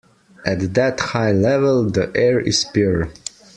At 0.47 0.73
that 0.73 0.99
high 0.99 1.31
level 1.31 1.87
the 1.87 2.11
air 2.17 2.39
is 2.39 2.65
pure. 2.73 3.11